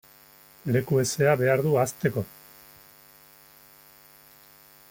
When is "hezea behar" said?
1.01-1.63